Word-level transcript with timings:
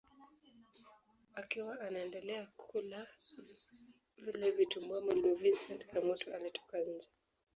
Akiwa 1.35 1.79
anaendelea 1.81 2.45
kula 2.57 3.07
vile 4.17 4.51
vitumbua 4.51 5.01
mwalimu 5.01 5.35
Vincent 5.35 5.85
Kamoto 5.87 6.35
alitoka 6.35 6.77
nje 6.79 7.07